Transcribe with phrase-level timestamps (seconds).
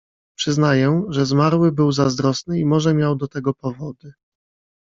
[0.37, 4.13] "Przyznaję, że zmarły był zazdrosny i może miał do tego powody."